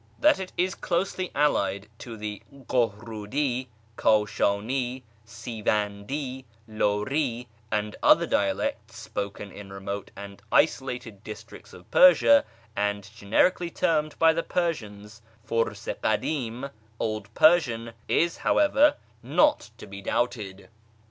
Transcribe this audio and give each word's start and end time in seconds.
That 0.19 0.39
it 0.39 0.51
is 0.57 0.73
closely 0.73 1.29
allied 1.35 1.87
to 1.99 2.17
the 2.17 2.41
Kohrudi, 2.67 3.67
K;ishani, 3.97 5.03
Sivandi, 5.27 6.45
Luri, 6.67 7.47
and 7.71 7.95
other 8.01 8.25
dialects 8.25 8.95
spoken 8.97 9.51
in 9.51 9.71
remote 9.71 10.09
and 10.15 10.41
isolated 10.51 11.23
districts 11.23 11.71
of 11.71 11.91
Persia, 11.91 12.43
and 12.75 13.07
generically 13.15 13.69
termed 13.69 14.17
by 14.17 14.33
the 14.33 14.41
Persians" 14.41 15.21
Furs 15.45 15.87
i 15.87 15.93
kadim" 15.93 16.71
("Old 16.99 17.31
Persian"), 17.35 17.93
is, 18.07 18.37
however, 18.37 18.95
not 19.21 19.69
to 19.77 19.85
be 19.85 20.01
doubted. 20.01 20.69